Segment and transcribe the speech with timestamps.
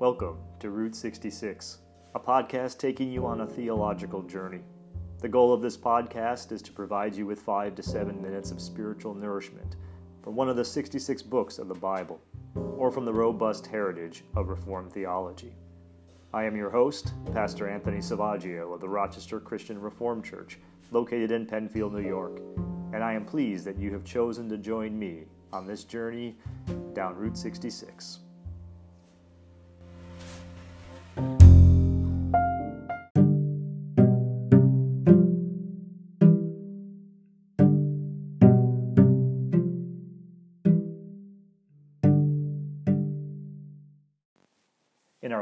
[0.00, 1.80] Welcome to Route 66,
[2.14, 4.62] a podcast taking you on a theological journey.
[5.18, 8.62] The goal of this podcast is to provide you with five to seven minutes of
[8.62, 9.76] spiritual nourishment
[10.22, 12.18] from one of the 66 books of the Bible,
[12.54, 15.54] or from the robust heritage of Reformed theology.
[16.32, 20.58] I am your host, Pastor Anthony Selvaggio of the Rochester Christian Reformed Church,
[20.92, 22.40] located in Penfield, New York,
[22.94, 26.38] and I am pleased that you have chosen to join me on this journey
[26.94, 28.20] down Route 66.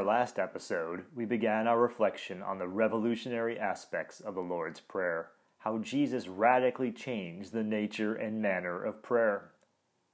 [0.09, 5.77] Last episode, we began our reflection on the revolutionary aspects of the Lord's Prayer, how
[5.77, 9.51] Jesus radically changed the nature and manner of prayer.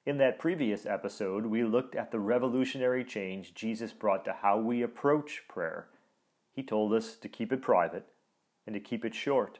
[0.06, 4.82] In that previous episode, we looked at the revolutionary change Jesus brought to how we
[4.82, 5.88] approach prayer.
[6.52, 8.06] He told us to keep it private
[8.68, 9.60] and to keep it short.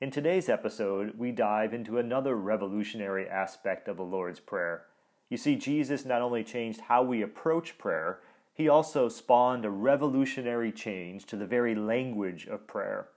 [0.00, 4.84] In today's episode, we dive into another revolutionary aspect of the Lord's Prayer.
[5.28, 8.20] You see, Jesus not only changed how we approach prayer,
[8.54, 13.08] he also spawned a revolutionary change to the very language of prayer.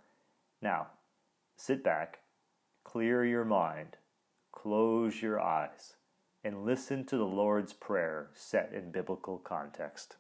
[0.62, 0.88] Now,
[1.58, 2.20] sit back,
[2.84, 3.98] clear your mind,
[4.54, 5.96] close your eyes,
[6.44, 10.16] and listen to the Lord's Prayer set in biblical context.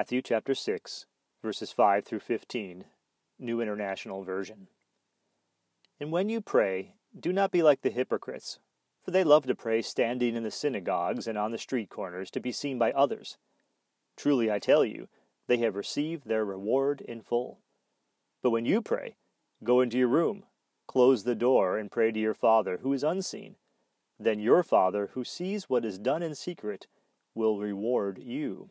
[0.00, 1.04] Matthew chapter 6,
[1.42, 2.86] verses 5 through 15,
[3.38, 4.68] New International Version.
[6.00, 8.60] And when you pray, do not be like the hypocrites,
[9.04, 12.40] for they love to pray standing in the synagogues and on the street corners to
[12.40, 13.36] be seen by others.
[14.16, 15.08] Truly I tell you,
[15.48, 17.58] they have received their reward in full.
[18.42, 19.16] But when you pray,
[19.62, 20.44] go into your room,
[20.86, 23.56] close the door, and pray to your Father who is unseen.
[24.18, 26.86] Then your Father, who sees what is done in secret,
[27.34, 28.70] will reward you.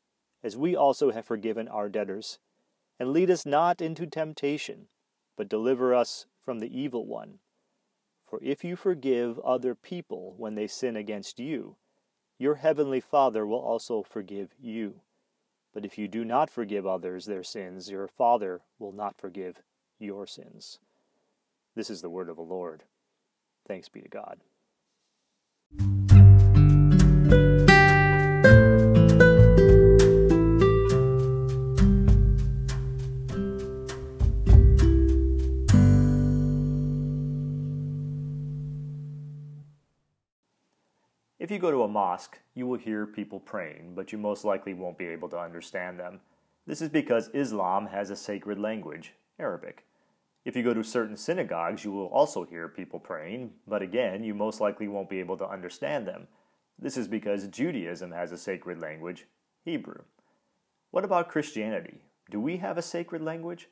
[0.43, 2.39] as we also have forgiven our debtors.
[2.99, 4.87] And lead us not into temptation,
[5.35, 7.39] but deliver us from the evil one.
[8.27, 11.75] For if you forgive other people when they sin against you,
[12.37, 15.01] your heavenly Father will also forgive you.
[15.73, 19.61] But if you do not forgive others their sins, your Father will not forgive
[19.99, 20.79] your sins.
[21.75, 22.83] This is the word of the Lord.
[23.67, 24.39] Thanks be to God.
[41.51, 44.73] If you go to a mosque, you will hear people praying, but you most likely
[44.73, 46.21] won't be able to understand them.
[46.65, 49.83] This is because Islam has a sacred language, Arabic.
[50.45, 54.33] If you go to certain synagogues, you will also hear people praying, but again, you
[54.33, 56.29] most likely won't be able to understand them.
[56.79, 59.25] This is because Judaism has a sacred language,
[59.65, 60.03] Hebrew.
[60.91, 62.05] What about Christianity?
[62.29, 63.67] Do we have a sacred language?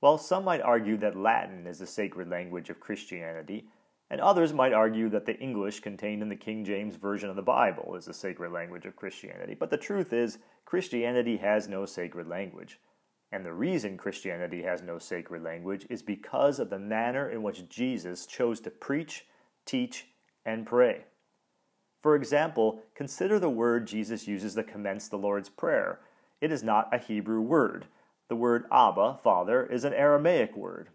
[0.00, 3.68] Well, some might argue that Latin is the sacred language of Christianity,
[4.10, 7.42] and others might argue that the English contained in the King James Version of the
[7.42, 9.54] Bible is the sacred language of Christianity.
[9.54, 12.78] But the truth is, Christianity has no sacred language.
[13.32, 17.68] And the reason Christianity has no sacred language is because of the manner in which
[17.68, 19.26] Jesus chose to preach,
[19.64, 20.06] teach,
[20.44, 21.04] and pray.
[22.02, 25.98] For example, consider the word Jesus uses to commence the Lord's Prayer.
[26.40, 27.86] It is not a Hebrew word.
[28.28, 30.90] The word Abba, Father, is an Aramaic word.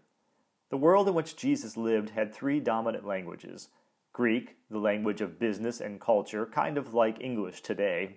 [0.72, 3.68] The world in which Jesus lived had three dominant languages
[4.14, 8.16] Greek, the language of business and culture, kind of like English today.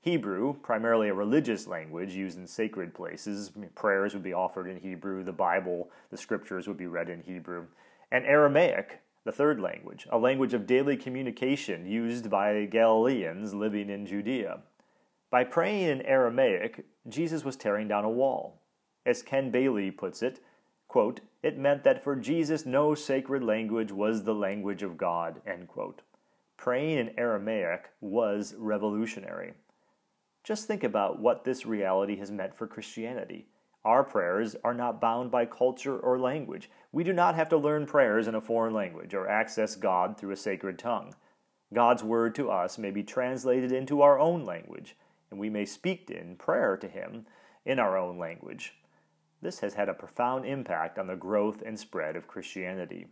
[0.00, 3.52] Hebrew, primarily a religious language used in sacred places.
[3.74, 7.66] Prayers would be offered in Hebrew, the Bible, the scriptures would be read in Hebrew.
[8.10, 14.06] And Aramaic, the third language, a language of daily communication used by Galileans living in
[14.06, 14.60] Judea.
[15.30, 18.62] By praying in Aramaic, Jesus was tearing down a wall.
[19.04, 20.40] As Ken Bailey puts it,
[20.90, 25.40] quote, it meant that for Jesus no sacred language was the language of God.
[25.46, 26.02] end quote.
[26.56, 29.52] Praying in Aramaic was revolutionary.
[30.42, 33.46] Just think about what this reality has meant for Christianity.
[33.84, 36.68] Our prayers are not bound by culture or language.
[36.90, 40.32] We do not have to learn prayers in a foreign language or access God through
[40.32, 41.14] a sacred tongue.
[41.72, 44.96] God's word to us may be translated into our own language,
[45.30, 47.26] and we may speak in prayer to Him
[47.64, 48.74] in our own language.
[49.42, 53.06] This has had a profound impact on the growth and spread of Christianity.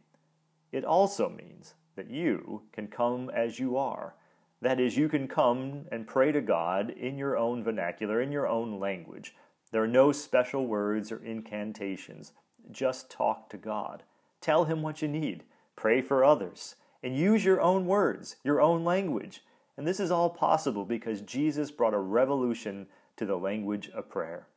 [0.73, 4.15] It also means that you can come as you are.
[4.61, 8.47] That is, you can come and pray to God in your own vernacular, in your
[8.47, 9.35] own language.
[9.71, 12.33] There are no special words or incantations.
[12.71, 14.03] Just talk to God.
[14.41, 15.45] Tell Him what you need.
[15.77, 16.75] Pray for others.
[17.03, 19.43] And use your own words, your own language.
[19.77, 24.49] And this is all possible because Jesus brought a revolution to the language of prayer.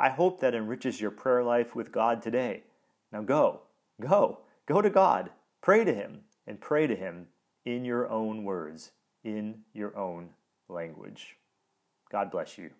[0.00, 2.62] I hope that enriches your prayer life with God today.
[3.12, 3.62] Now go,
[4.00, 5.30] go, go to God,
[5.60, 7.26] pray to Him, and pray to Him
[7.64, 8.92] in your own words,
[9.24, 10.30] in your own
[10.68, 11.36] language.
[12.10, 12.70] God bless you.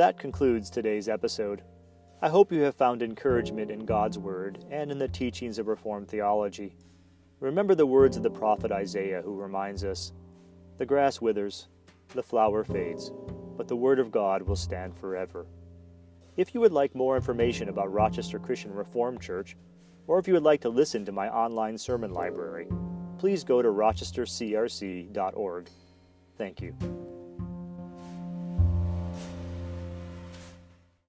[0.00, 1.60] That concludes today's episode.
[2.22, 6.08] I hope you have found encouragement in God's Word and in the teachings of Reformed
[6.08, 6.74] theology.
[7.38, 10.14] Remember the words of the prophet Isaiah, who reminds us
[10.78, 11.68] The grass withers,
[12.14, 13.12] the flower fades,
[13.58, 15.44] but the Word of God will stand forever.
[16.38, 19.54] If you would like more information about Rochester Christian Reformed Church,
[20.06, 22.68] or if you would like to listen to my online sermon library,
[23.18, 25.68] please go to rochestercrc.org.
[26.38, 27.09] Thank you.